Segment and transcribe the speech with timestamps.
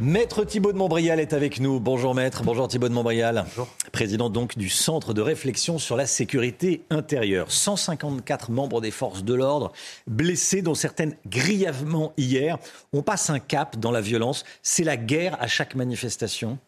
[0.00, 1.78] Maître Thibault de Montbrial est avec nous.
[1.78, 3.44] Bonjour maître, bonjour Thibault de Montbrial.
[3.46, 3.68] Bonjour.
[3.92, 7.50] Président donc du Centre de réflexion sur la sécurité intérieure.
[7.52, 9.72] 154 membres des forces de l'ordre
[10.06, 12.58] blessés, dont certaines grièvement hier.
[12.92, 14.44] On passe un cap dans la violence.
[14.62, 16.58] C'est la guerre à chaque manifestation.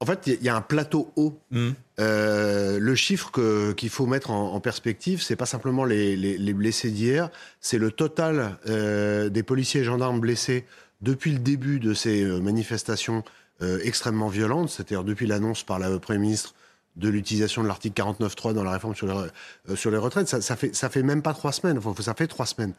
[0.00, 1.38] En fait, il y a un plateau haut.
[1.52, 1.70] Hmm.
[2.00, 3.30] Euh, le chiffre
[3.76, 7.78] qu'il faut mettre en, en perspective, c'est pas simplement les, les- les blessés d'hier, c'est
[7.78, 10.64] le total euh, des policiers et gendarmes blessés
[11.00, 13.24] depuis le début de ces euh, manifestations
[13.62, 16.54] euh, extrêmement violentes, c'est-à-dire depuis l'annonce par le Premier ministre
[16.96, 19.28] de l'utilisation de l'article 49.3 dans la réforme sur les,
[19.70, 20.28] euh, sur les retraites.
[20.28, 22.72] Ça, ça fait, ça fait même pas trois semaines, enfin, ça fait trois semaines.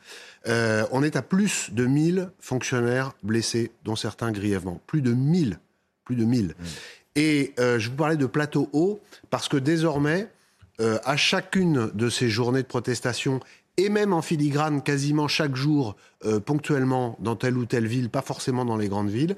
[0.47, 4.81] Euh, on est à plus de 1000 fonctionnaires blessés, dont certains grièvement.
[4.87, 5.59] Plus de 1000.
[6.05, 6.55] Plus de 1000.
[7.15, 10.27] Et euh, je vous parlais de plateau haut parce que désormais,
[10.81, 13.39] euh, à chacune de ces journées de protestation,
[13.77, 15.95] et même en filigrane quasiment chaque jour,
[16.25, 19.35] euh, ponctuellement, dans telle ou telle ville, pas forcément dans les grandes villes,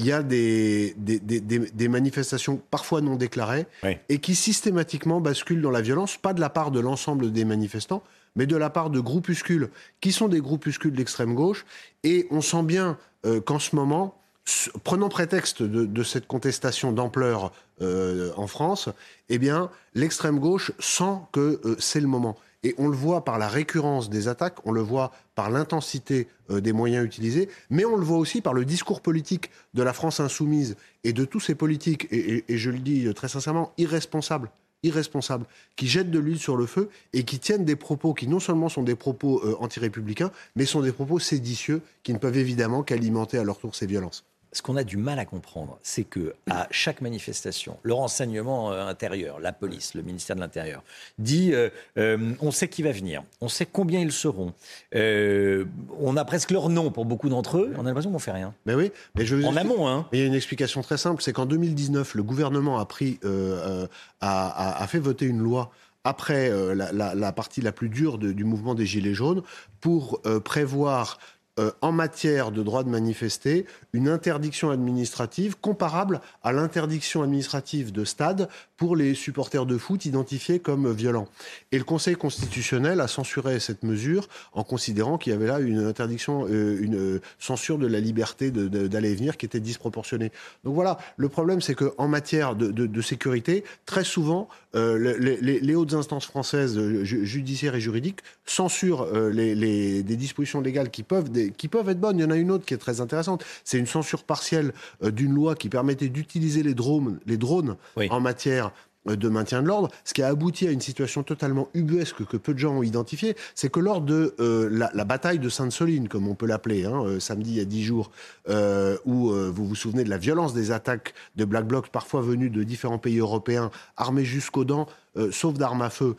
[0.00, 3.96] il y a des, des, des- des- des manifestations parfois non déclarées Oui.
[4.08, 8.02] et qui systématiquement basculent dans la violence, pas de la part de l'ensemble des manifestants,
[8.36, 11.66] mais de la part de groupuscules qui sont des groupuscules d'extrême gauche.
[12.04, 14.14] Et on sent bien euh, qu'en ce moment,
[14.48, 18.88] s- prenant prétexte de, cette contestation d'ampleur euh, en France,
[19.28, 22.36] eh bien, l'extrême gauche sent que euh, c'est le moment.
[22.64, 26.60] Et on le voit par la récurrence des attaques, on le voit par l'intensité euh,
[26.60, 30.18] des moyens utilisés, mais on le voit aussi par le discours politique de la France
[30.18, 34.50] insoumise et de tous ces politiques, et, je le dis très sincèrement, irresponsables,
[34.82, 38.40] irresponsables, qui jettent de l'huile sur le feu et qui tiennent des propos qui non
[38.40, 43.38] seulement sont des propos anti-républicains, mais sont des propos séditieux qui ne peuvent évidemment qu'alimenter
[43.38, 44.24] à leur tour ces violences.
[44.52, 48.86] Ce qu'on a du mal à comprendre, c'est que à chaque manifestation, le renseignement euh,
[48.86, 50.82] intérieur, la police, le ministère de l'Intérieur,
[51.18, 54.54] dit euh, euh, on sait qui va venir, on sait combien ils seront,
[54.94, 55.66] Euh,
[56.00, 58.54] on a presque leur nom pour beaucoup d'entre eux, on a l'impression qu'on fait rien.
[58.64, 60.06] Mais oui, mais je En amont, hein.
[60.12, 63.20] Mais il y a une explication très simple, c'est qu'en 2019, le gouvernement a pris,
[63.24, 63.86] a,
[64.20, 65.70] a- a fait voter une loi
[66.04, 69.42] après euh, la, la- la partie la plus dure de- du mouvement des Gilets jaunes
[69.80, 71.18] pour euh, prévoir
[71.58, 78.04] euh, en matière de droit de manifester une interdiction administrative comparable à l'interdiction administrative de
[78.04, 81.28] stade pour les supporters de foot identifiés comme violents.
[81.72, 85.78] Et le Conseil constitutionnel a censuré cette mesure en considérant qu'il y avait là une
[85.84, 90.30] interdiction, euh, une euh, censure de la liberté d'aller et venir qui était disproportionnée.
[90.64, 96.26] Donc voilà, le problème c'est qu'en matière de, sécurité, très souvent, le- les, hautes instances
[96.26, 102.18] françaises ju- judiciaires et juridiques censurent des dispositions légales qui peuvent, qui peuvent être bonnes.
[102.18, 103.44] Il y en a une autre qui est très intéressante.
[103.64, 104.72] C'est une censure partielle
[105.02, 108.08] euh, d'une loi qui permettait d'utiliser les drones, les drones Oui.
[108.10, 108.72] en matière
[109.08, 112.36] euh, de maintien de l'ordre, ce qui a abouti à une situation totalement ubuesque que
[112.36, 116.08] peu de gens ont identifiée, c'est que lors de euh, la, la bataille de Sainte-Soline,
[116.08, 118.10] comme on peut l'appeler, hein, euh, samedi il y a dix jours,
[118.48, 122.50] euh, où vous vous souvenez de la violence des attaques de Black Blocs, parfois venus
[122.50, 124.86] de différents pays européens, armés jusqu'aux dents,
[125.30, 126.16] sauf d'armes à feu,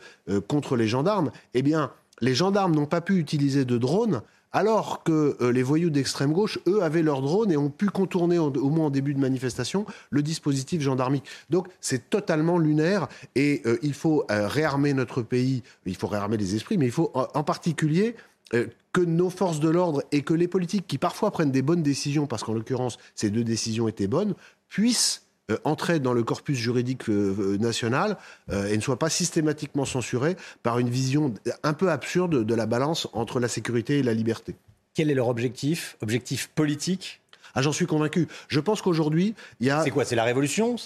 [0.48, 1.90] contre les gendarmes, eh bien,
[2.20, 6.58] les gendarmes n'ont pas pu utiliser de drones alors que euh, les voyous d'extrême gauche,
[6.66, 10.22] eux, avaient leurs drones et ont pu contourner, au, moins en début de manifestation, le
[10.22, 11.24] dispositif gendarmique.
[11.50, 16.36] Donc c'est totalement lunaire et euh, il faut euh, réarmer notre pays, il faut réarmer
[16.36, 18.14] les esprits, mais il faut en, particulier
[18.92, 22.26] que nos forces de l'ordre et que les politiques qui parfois prennent des bonnes décisions,
[22.26, 24.34] parce qu'en l'occurrence ces deux décisions étaient bonnes,
[24.68, 28.16] puissent euh, entrer dans le corpus juridique euh, euh, national
[28.50, 32.66] euh, et ne soient pas systématiquement censurés par une vision un peu absurde de la
[32.66, 34.54] balance entre la sécurité et la liberté.
[34.94, 35.96] Quel est leur objectif?
[36.02, 37.20] Objectif politique?
[37.54, 38.28] Ah, j'en suis convaincu.
[38.48, 39.82] Je pense qu'aujourd'hui, il y a.
[39.82, 40.76] C'est quoi C'est la révolution?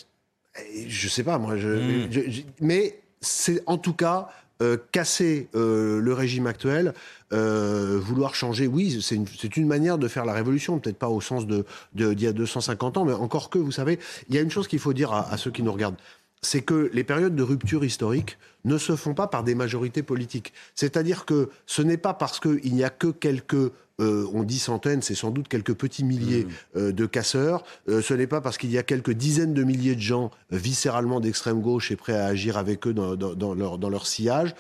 [0.87, 1.56] Je sais pas, moi.
[1.56, 2.09] Je, Hmm.
[2.11, 4.29] je- mais c'est en tout cas
[4.62, 6.95] euh, casser euh, le régime actuel,
[7.33, 8.67] euh, vouloir changer.
[8.67, 11.65] Oui, c'est une, une manière de faire la révolution, peut-être pas au sens de
[11.95, 13.99] de- d'il y a 250 ans, mais encore que, vous savez,
[14.29, 15.97] il y a une chose qu'il faut dire à, à ceux qui nous regardent.
[16.43, 20.53] C'est que les périodes de rupture historique ne se font pas par des majorités politiques.
[20.75, 25.02] C'est-à-dire que ce n'est pas parce qu'il n'y a que quelques euh, on dit centaines,
[25.02, 26.46] c'est sans doute quelques petits milliers
[26.76, 27.62] euh, de casseurs.
[27.88, 31.20] Euh, ce n'est pas parce qu'il y a quelques dizaines de milliers de gens viscéralement
[31.20, 34.55] d'extrême gauche et prêts à agir avec eux dans, dans- dans leur, dans leur sillage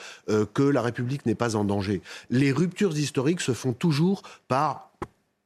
[0.54, 2.00] que la République n'est pas en danger.
[2.30, 4.92] Les ruptures historiques se font toujours par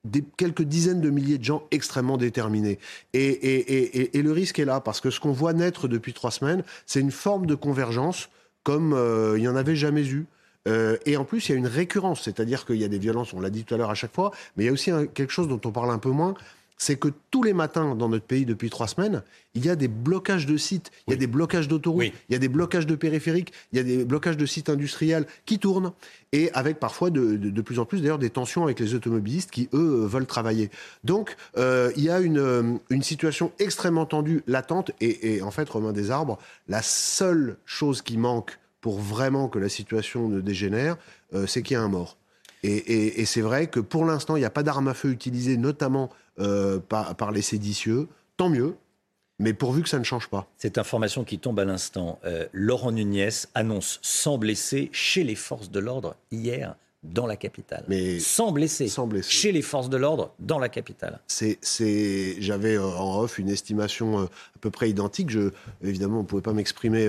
[0.05, 2.79] des, quelques dizaines de milliers de gens extrêmement déterminés.
[3.15, 7.01] Et, le risque est là, parce que ce qu'on voit naître depuis trois semaines, c'est
[7.01, 8.29] une forme de convergence
[8.65, 8.95] comme
[9.37, 10.27] il n'y en avait jamais eu.
[10.69, 13.33] Euh, et en plus, il y a une récurrence, c'est-à-dire qu'il y a des violences,
[13.33, 15.33] on l'a dit tout à l'heure à chaque fois, mais il y a aussi quelque
[15.33, 16.35] chose dont on parle un peu moins,
[16.79, 19.23] c'est que tous les matins dans notre pays depuis trois semaines,
[19.55, 22.37] il y a des blocages de sites, il y a des blocages d'autoroutes, il y
[22.37, 25.93] a des blocages de périphériques, il y a des blocages de sites industriels qui tournent,
[26.33, 30.07] et avec parfois de, plus en plus d'ailleurs des tensions avec les automobilistes qui, eux,
[30.07, 30.71] veulent travailler.
[31.03, 35.93] Donc, euh, il y a une, une, situation extrêmement tendue, latente, et, en fait, Romain
[35.93, 36.39] Desarbres,
[36.69, 40.97] la seule chose qui manque pour vraiment que la situation ne dégénère,
[41.35, 42.17] euh, c'est qu'il y a un mort.
[42.63, 46.09] Et, c'est vrai que pour l'instant, il n'y a pas d'armes à feu utilisées, notamment
[46.41, 48.09] euh, par, les séditieux,
[48.39, 48.77] tant mieux.
[49.39, 50.49] Mais pourvu que ça ne change pas.
[50.57, 55.71] Cette information qui tombe à l'instant, euh, Laurent Nunez annonce 100 blessés chez les forces
[55.71, 57.85] de l'ordre hier dans la capitale.
[57.89, 58.89] Mais sans blessés.
[59.23, 61.21] chez les forces de l'ordre dans la capitale.
[61.27, 61.59] C'est,
[62.41, 64.29] j'avais euh, en off une estimation à
[64.61, 65.31] peu près identique.
[65.31, 65.51] Je,
[65.83, 67.07] évidemment, on ne pouvait pas m'exprimer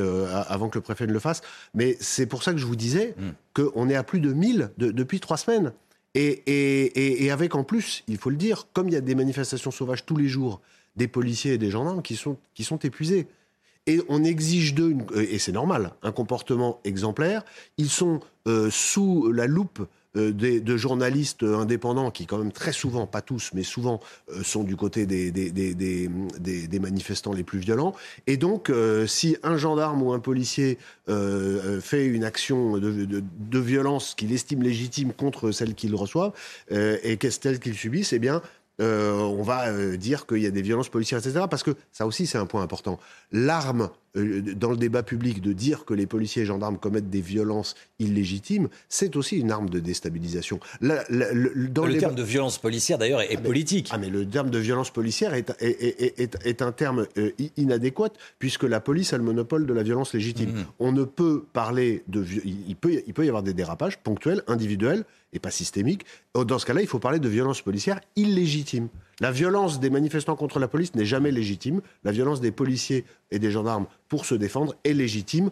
[0.48, 1.42] avant que le préfet ne le fasse,
[1.74, 3.32] mais c'est pour ça que je vous disais hmm.
[3.54, 5.74] qu'on est à plus de 1000 depuis trois semaines.
[6.16, 10.06] Et, avec en plus, il faut le dire, comme il y a des manifestations sauvages
[10.06, 10.62] tous les jours,
[10.96, 13.28] des policiers et des gendarmes qui sont, qui sont épuisés.
[13.90, 17.44] Et on exige d'eux, et c'est normal, un comportement exemplaire.
[17.80, 19.84] Ils sont euh, sous la loupe
[20.16, 24.00] euh, de journalistes indépendants qui, quand même, très souvent, pas tous, mais souvent,
[24.32, 26.10] euh, sont du côté des,
[26.80, 27.96] manifestants les plus violents.
[28.28, 28.72] Et donc,
[29.08, 30.78] si un gendarme ou un policier
[31.08, 36.34] fait une action de, violence qu'il estime légitime contre celle qu'il reçoit,
[36.70, 38.44] et qu'est-ce qu'elle qu'il subisse, eh bien,
[38.80, 41.46] on va dire qu'il y a des violences policières, etc.
[41.50, 43.00] Parce que ça aussi, c'est un point important.
[43.32, 47.22] L'arme euh, dans le débat public de dire que les policiers et gendarmes commettent des
[47.22, 50.60] violences illégitimes, c'est aussi une arme de déstabilisation.
[50.82, 53.90] le, terme de violence policière, d'ailleurs, est, ah, politique.
[53.92, 58.10] ah, mais le terme de violence policière est, est, un terme euh, inadéquat,
[58.40, 60.52] puisque la police a le monopole de la violence légitime.
[60.52, 60.66] Mmh.
[60.80, 62.26] On ne peut parler de...
[62.46, 66.06] Il peut, il peut y avoir des dérapages ponctuels, individuels, et pas systémiques.
[66.34, 68.88] Dans ce cas-là, il faut parler de violence policière illégitime.
[69.20, 71.82] La violence des manifestants contre la police n'est jamais légitime.
[72.04, 75.52] La violence des policiers et des gendarmes pour se défendre est légitime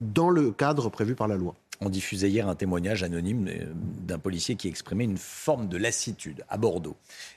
[0.00, 1.54] dans le cadre prévu par la loi.
[1.84, 6.44] On diffusait hier un témoignage anonyme euh, d'un policier qui exprimait une forme de lassitude
[6.48, 6.96] à Bordeaux.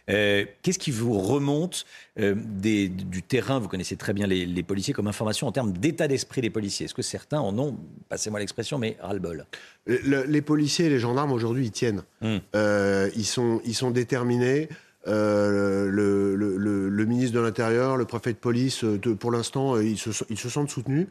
[0.09, 1.85] Euh, qu'est-ce qui vous remonte
[2.19, 3.57] euh, du terrain?
[3.57, 6.85] Vous connaissez très bien les, policiers comme information en termes d'état d'esprit des policiers.
[6.85, 7.75] Est-ce que certains en ont,
[8.07, 9.45] passez-moi l'expression, mais ras-le-bol?
[9.87, 12.03] Les policiers et les gendarmes aujourd'hui, ils tiennent.
[12.21, 14.69] Ils, sont, ils sont déterminés.
[15.07, 20.49] Euh, le, ministre de l'Intérieur, le préfet de police, euh, pour l'instant, euh, ils se,
[20.49, 21.07] sentent soutenus.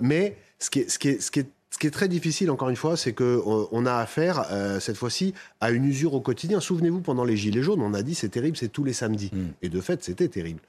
[0.00, 4.46] mais ce qui, est, très difficile, encore une fois, c'est qu'on a affaire,
[4.80, 6.60] cette fois-ci, à une usure au quotidien.
[6.60, 9.30] Souvenez-vous, pendant les Gilets jaunes, on a dit c'est terrible, c'est tous les samedis.
[9.32, 9.48] Hmm.
[9.60, 10.60] Et de fait, c'était terrible.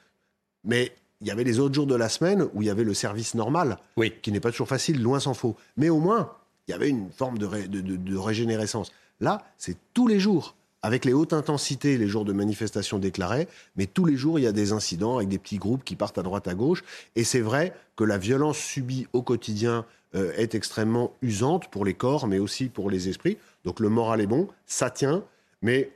[0.66, 0.92] Mais
[1.22, 3.36] il y avait les autres jours de la semaine où il y avait le service
[3.36, 3.78] normal,
[4.22, 5.56] qui n'est pas toujours facile, loin s'en faut.
[5.78, 6.34] Mais au moins,
[6.68, 8.92] il y avait une forme de, de régénérescence.
[9.22, 10.56] Là, c'est tous les jours
[10.86, 14.48] avec les hautes intensités les jours de manifestation déclarés, mais tous les jours, il y
[14.48, 16.84] a des incidents avec des petits groupes qui partent à droite, à gauche.
[17.16, 19.84] Et c'est vrai que la violence subie au quotidien
[20.14, 23.40] euh, est extrêmement usante pour les corps, mais aussi pour les esprits.
[23.64, 25.24] Donc le moral est bon, ça tient,
[25.64, 25.90] mais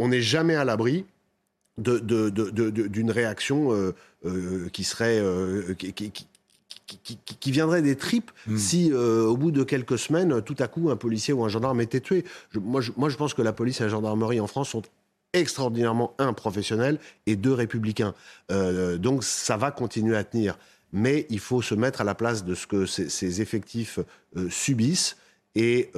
[0.00, 1.04] on n'est jamais à l'abri
[1.78, 5.22] d'une réaction euh, euh, qui serait
[7.56, 8.56] viendrait des tripes hmm.
[8.56, 11.80] si, euh, au bout de quelques semaines, tout à coup, un policier ou un gendarme
[11.80, 12.24] était tué.
[12.54, 14.82] moi, je, moi, je pense que la police et la gendarmerie en France sont
[15.32, 18.14] extraordinairement, un, professionnels et deux, républicains.
[18.50, 20.58] Euh, donc, ça va continuer à tenir.
[20.92, 23.98] Mais il faut se mettre à la place de ce que ces, effectifs
[24.36, 25.16] euh, subissent
[25.54, 25.90] et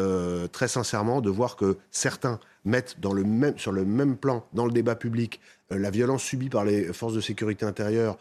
[0.53, 4.65] très sincèrement de voir que certains mettent dans le même, sur le même plan, dans
[4.65, 5.41] le débat public,
[5.71, 8.19] la violence subie par les forces de sécurité intérieure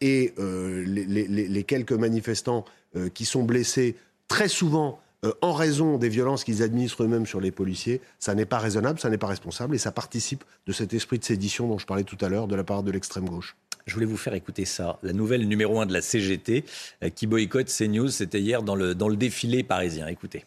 [0.00, 2.64] et euh, les, quelques manifestants
[2.96, 3.96] euh, qui sont blessés
[4.28, 5.00] très souvent
[5.40, 9.08] en raison des violences qu'ils administrent eux-mêmes sur les policiers, ça n'est pas raisonnable, ça
[9.08, 12.18] n'est pas responsable et ça participe de cet esprit de sédition dont je parlais tout
[12.20, 13.56] à l'heure de la part de l'extrême gauche.
[13.86, 14.98] Je voulais vous faire écouter ça.
[15.02, 16.66] La nouvelle numéro 1 de la CGT
[17.14, 20.08] qui boycotte CNews, c'était hier dans le, dans le défilé parisien.
[20.08, 20.44] Écoutez.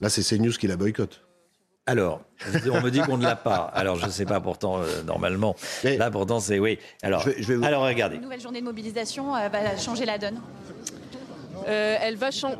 [0.00, 1.22] Là, c'est CNews qui la boycotte.
[1.86, 2.20] Alors,
[2.70, 3.70] on me dit qu'on ne l'a pas.
[3.74, 5.56] Alors, je ne sais pas, pourtant, euh, normalement.
[5.84, 6.78] là, pourtant, c'est oui.
[7.02, 7.64] Alors, je vais, vous...
[7.64, 8.16] alors regardez.
[8.16, 10.40] Une nouvelle journée de mobilisation euh, va changer la donne
[11.68, 12.56] euh, elle, va changer.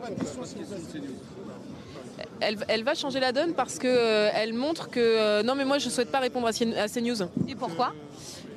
[2.41, 5.91] Elle, va changer la donne parce qu'elle elle montre que non mais moi je ne
[5.91, 7.23] souhaite pas répondre à CNews.
[7.49, 7.95] Et pourquoi?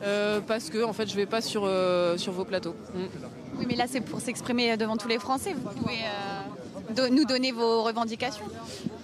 [0.04, 2.76] Euh, parce que en fait, je vais pas sur, euh, sur vos plateaux.
[2.94, 3.04] Mm.
[3.58, 5.54] Oui, mais là, c'est pour s'exprimer devant tous les Français.
[5.54, 6.53] Vous pouvez euh,
[6.96, 8.46] do- nous donner vos revendications.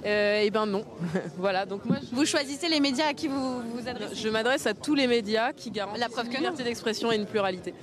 [0.06, 0.86] Euh, eh ben non.
[1.38, 4.16] voilà, donc moi, Vous choisissez les médias à qui vous vous adressez.
[4.16, 7.16] je m'adresse à tous les médias qui garantissent La preuve une que liberté d'expression et
[7.16, 7.74] une pluralité.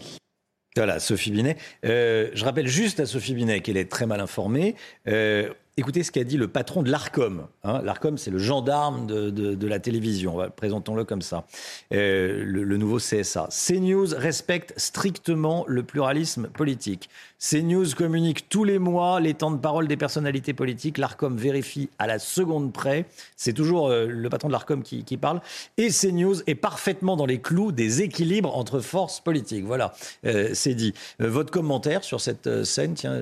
[0.76, 1.56] Voilà, Sophie Binet.
[1.86, 4.76] Euh, je rappelle juste à Sophie Binet qu'elle est très mal informée.
[5.08, 5.48] Euh,
[5.78, 7.46] écoutez ce qu'a dit le patron de l'ARCOM.
[7.64, 10.36] Hein, L'ARCOM, c'est le gendarme de, de- de la télévision.
[10.54, 11.46] Présentons-le comme ça.
[11.94, 13.48] Euh, le, le nouveau CSA.
[13.50, 17.08] CNews respecte strictement le pluralisme politique.
[17.38, 20.96] CNews communique tous les mois les temps de parole des personnalités politiques.
[20.96, 23.04] L'ARCOM vérifie à la seconde près.
[23.36, 25.42] C'est toujours euh, le patron de l'ARCOM qui, qui parle.
[25.76, 29.64] Et CNews est parfaitement dans les clous des équilibres entre forces politiques.
[29.66, 29.92] Voilà,
[30.24, 30.94] euh, c'est dit.
[31.20, 33.20] Euh, votre commentaire sur cette scène, tiens,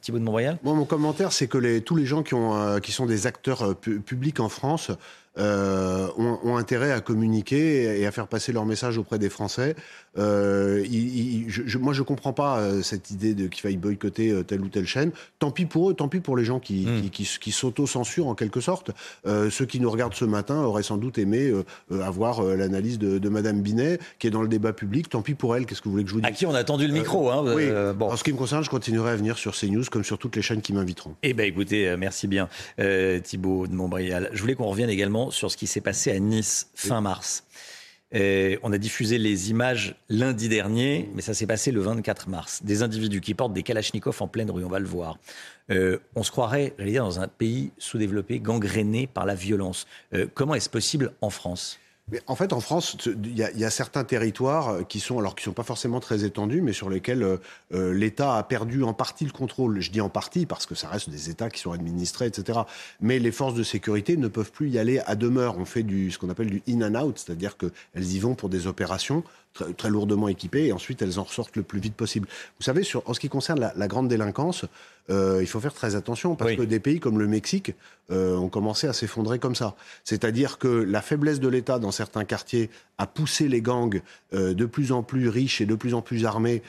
[0.00, 0.58] Thibault de Montbrial?
[0.62, 4.00] Moi, mon commentaire, c'est que tous les gens qui, ont, qui sont des acteurs pu-
[4.00, 4.92] publics en France
[5.38, 9.76] ont intérêt à communiquer et à faire passer leur message auprès des Français.
[10.18, 13.76] Euh, il- il- je, je- moi, je comprends pas euh, cette idée de qu'il faille
[13.76, 15.10] boycotter euh, telle ou telle chaîne.
[15.38, 17.02] Tant pis pour eux, tant pis pour les gens qui, Mm.
[17.02, 18.90] qui, qui, qui s'auto-censurent en quelque sorte.
[19.26, 21.52] Euh, ceux qui nous regardent ce matin auraient sans doute aimé
[22.02, 25.08] avoir l'analyse de, de Madame Binet, qui est dans le débat public.
[25.08, 25.66] Tant pis pour elle.
[25.66, 27.30] Qu'est-ce que vous voulez que je vous dise À qui on a tendu le micro.
[27.30, 27.66] hein, oui.
[27.96, 28.10] bon.
[28.10, 30.42] En ce qui me concerne, je continuerai à venir sur CNews comme sur toutes les
[30.42, 31.14] chaînes qui m'inviteront.
[31.22, 32.48] Eh bien, écoutez, merci bien,
[33.22, 34.30] Thibault de Montbrial.
[34.32, 37.44] Je voulais qu'on revienne également sur ce qui s'est passé à Nice fin mars.
[38.14, 42.62] Euh, on a diffusé les images lundi dernier, mais ça s'est passé le 24 mars.
[42.62, 45.18] Des individus qui portent des kalachnikovs en pleine rue, on va le voir.
[45.70, 49.86] Euh, on se croirait, j'allais dire, dans un pays sous-développé, gangréné par la violence.
[50.14, 51.80] Euh, comment est-ce possible en France?
[52.12, 55.34] Mais en fait, en France, il y, y a certains territoires euh, qui sont, alors
[55.34, 57.38] qui sont pas forcément très étendus, mais sur lesquels euh,
[57.74, 59.80] euh, l'État a perdu en partie le contrôle.
[59.80, 62.60] Je dis en partie parce que ça reste des États qui sont administrés, etc.
[63.00, 65.58] Mais les forces de sécurité ne peuvent plus y aller à demeure.
[65.58, 67.72] On fait du, ce qu'on appelle du in and out, c'est-à-dire qu'elles
[68.12, 69.24] y vont pour des opérations
[69.56, 72.28] très, très lourdement équipées et ensuite elles en ressortent le plus vite possible.
[72.58, 74.64] Vous savez, sur, en ce qui concerne la, la grande délinquance,
[75.08, 76.56] euh, il faut faire très attention parce Oui.
[76.56, 77.72] que des pays comme le Mexique
[78.10, 79.76] euh, ont commencé à s'effondrer comme ça.
[80.04, 84.00] C'est-à-dire que la faiblesse de l'État dans certains quartiers a poussé les gangs
[84.34, 86.62] euh, de plus en plus riches et de plus en plus armés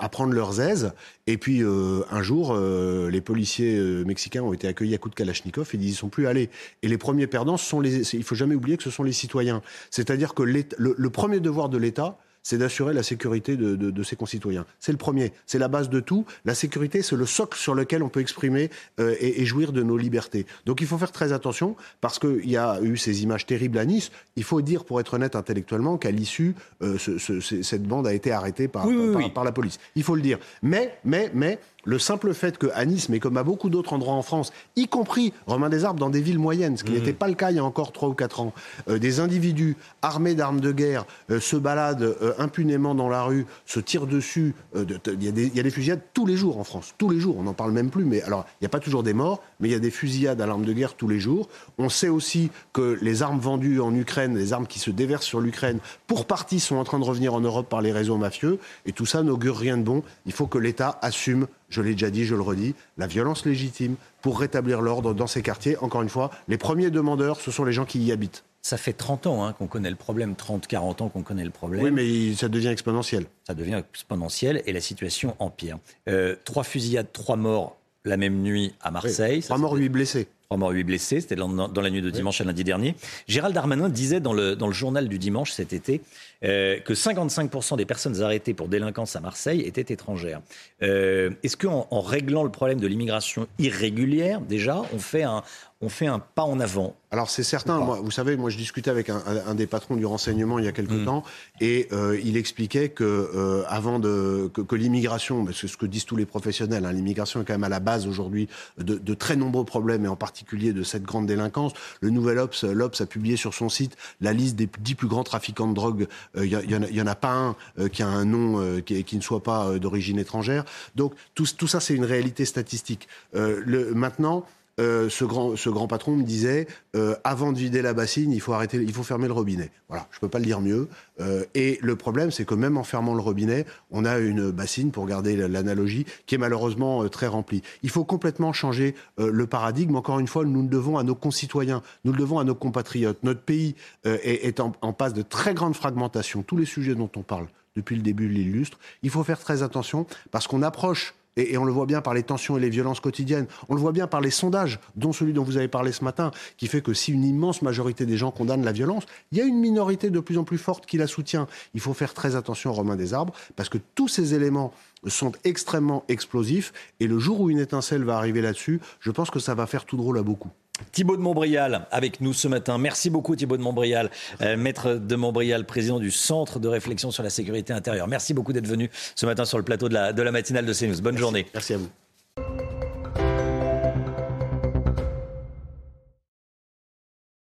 [0.00, 0.90] à prendre leurs aises.
[1.28, 5.76] Et puis un jour, les policiers mexicains ont été accueillis à coups de Kalachnikov et
[5.76, 6.50] ils n'y sont plus allés.
[6.82, 8.12] Et les premiers perdants, ce sont les.
[8.16, 9.62] Il faut jamais oublier que ce sont les citoyens.
[9.92, 14.16] C'est-à-dire que le premier devoir de l'État, c'est d'assurer la sécurité de, de- de ses
[14.16, 14.64] concitoyens.
[14.80, 16.24] C'est le premier, c'est la base de tout.
[16.44, 19.82] La sécurité, c'est le socle sur lequel on peut exprimer euh, et, et jouir de
[19.82, 20.46] nos libertés.
[20.66, 23.84] Donc il faut faire très attention parce qu'il y a eu ces images terribles à
[23.84, 24.10] Nice.
[24.36, 28.06] Il faut dire, pour être honnête intellectuellement, qu'à l'issue, euh, ce- ce- ce- cette bande
[28.06, 29.30] a été arrêtée par, Oui, oui, par, oui.
[29.30, 29.78] par la police.
[29.96, 30.38] Il faut le dire.
[30.62, 34.20] Mais, mais, mais, le simple fait qu'à Nice, mais comme à beaucoup d'autres endroits en
[34.20, 37.34] France, y compris Romain des Arbres dans des villes moyennes, ce qui n'était pas le
[37.34, 38.52] cas il y a encore 3 ou 4 ans,
[38.90, 43.46] euh, des individus armés d'armes de guerre euh, se baladent euh, impunément dans la rue,
[43.64, 44.54] se tirent dessus.
[44.74, 46.64] de- de- Il y, a des- il y a des fusillades tous les jours en
[46.64, 47.36] France, tous les jours.
[47.38, 48.04] On n'en parle même plus.
[48.04, 50.40] Mais alors, il n'y a pas toujours des morts, mais il y a des fusillades
[50.42, 51.48] à l'arme de guerre tous les jours.
[51.78, 55.40] On sait aussi que les armes vendues en Ukraine, les armes qui se déversent sur
[55.40, 58.58] l'Ukraine, pour partie sont en train de revenir en Europe par les réseaux mafieux.
[58.84, 60.02] Et tout ça n'augure rien de bon.
[60.26, 63.96] Il faut que l'État assume, je l'ai déjà dit, je le redis, la violence légitime
[64.22, 65.76] pour rétablir l'ordre dans ces quartiers.
[65.78, 68.44] Encore une fois, les premiers demandeurs, ce sont les gens qui y habitent.
[68.62, 71.50] Ça fait 30 ans hein, qu'on connaît le problème, 30, 40 ans qu'on connaît le
[71.50, 71.82] problème.
[71.82, 73.26] Oui, mais ça devient exponentiel.
[73.46, 75.78] ça devient exponentiel et la situation empire.
[76.08, 79.42] Euh, trois fusillades, trois morts la même nuit à Marseille.
[79.42, 80.28] Trois morts, huit blessés.
[80.48, 81.20] Trois morts, huit blessés.
[81.20, 82.94] C'était dans, la nuit de dimanche à lundi dernier.
[83.26, 86.00] Gérald Darmanin disait dans le, dans le journal du dimanche cet été
[86.44, 90.40] euh, que 55% des personnes arrêtées pour délinquance à Marseille étaient étrangères.
[90.82, 95.42] Euh, Est-ce qu'en en réglant le problème de l'immigration irrégulière, déjà, on fait un,
[95.80, 98.90] on fait un pas en avant Alors c'est certain, moi, vous savez, moi je discutais
[98.90, 101.22] avec un, des patrons du renseignement il y a quelque temps,
[101.60, 105.86] et euh, il expliquait que euh, avant de que, que l'immigration, mais c'est ce que
[105.86, 109.14] disent tous les professionnels, hein, l'immigration est quand même à la base aujourd'hui de, de
[109.14, 111.72] très nombreux problèmes, et en particulier de cette grande délinquance.
[112.00, 112.64] Le Nouvel Ops,
[113.00, 116.08] a publié sur son site la liste des dix plus grands trafiquants de drogue.
[116.36, 118.60] Euh, Il y, a- il y en a- pas un euh, qui a un nom
[118.60, 120.64] euh, qui, qui ne soit pas euh, d'origine étrangère.
[120.96, 123.08] Donc tout, tout ça, c'est une réalité statistique.
[123.34, 124.44] Euh, le, maintenant.
[124.78, 126.66] Euh, ce, grand, ce grand patron me disait
[126.96, 129.70] euh, avant de vider la bassine, il faut arrêter, il faut fermer le robinet.
[129.88, 130.88] Voilà, je peux pas le dire mieux.
[131.20, 134.90] Euh, et le problème, c'est que même en fermant le robinet, on a une bassine,
[134.90, 137.62] pour garder l'analogie, qui est malheureusement euh, très remplie.
[137.82, 139.96] Il faut complètement changer euh, le paradigme.
[139.96, 143.22] Encore une fois, nous le devons à nos concitoyens, nous le devons à nos compatriotes.
[143.22, 146.42] Notre pays est, en, en passe de très grande fragmentation.
[146.42, 148.78] Tous les sujets dont on parle depuis le début l'illustrent.
[149.02, 152.22] Il faut faire très attention parce qu'on approche et, on le voit bien par les
[152.22, 155.44] tensions et les violences quotidiennes, on le voit bien par les sondages, dont celui dont
[155.44, 158.64] vous avez parlé ce matin, qui fait que si une immense majorité des gens condamnent
[158.64, 161.46] la violence, il y a une minorité de plus en plus forte qui la soutient.
[161.74, 164.72] Il faut faire très attention, Romain Desarbres, parce que tous ces éléments
[165.06, 169.38] sont extrêmement explosifs, et le jour où une étincelle va arriver là-dessus, je pense que
[169.38, 170.50] ça va faire tout drôle à beaucoup.
[170.92, 172.78] Thibaut de Montbrial avec nous ce matin.
[172.78, 174.10] Merci beaucoup Thibaut de Montbrial,
[174.42, 178.08] euh, maître de Montbrial, président du Centre de réflexion sur la sécurité intérieure.
[178.08, 180.72] Merci beaucoup d'être venu ce matin sur le plateau de la, de la matinale de
[180.72, 181.00] CNews.
[181.00, 181.46] Bonne journée.
[181.54, 181.88] Merci à vous.